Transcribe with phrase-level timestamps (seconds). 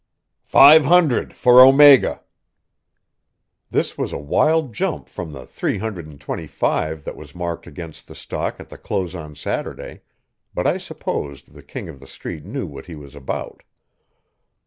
[0.47, 2.21] "Five hundred for Omega!"
[3.69, 7.67] This was a wild jump from the three hundred and twenty five that was marked
[7.67, 10.01] against the stock at the close on Saturday,
[10.55, 13.61] but I supposed the King of the Street knew what he was about.